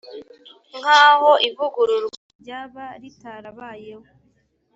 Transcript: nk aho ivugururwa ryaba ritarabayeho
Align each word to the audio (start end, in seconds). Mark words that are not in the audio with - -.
nk 0.79 0.87
aho 1.03 1.31
ivugururwa 1.49 2.17
ryaba 2.41 2.85
ritarabayeho 3.01 4.05